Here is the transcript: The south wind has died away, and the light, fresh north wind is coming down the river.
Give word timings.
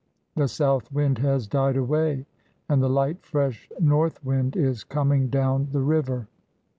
The 0.35 0.47
south 0.47 0.91
wind 0.91 1.19
has 1.19 1.45
died 1.47 1.77
away, 1.77 2.25
and 2.67 2.81
the 2.81 2.89
light, 2.89 3.23
fresh 3.23 3.69
north 3.79 4.25
wind 4.25 4.55
is 4.57 4.83
coming 4.83 5.29
down 5.29 5.67
the 5.71 5.81
river. 5.83 6.25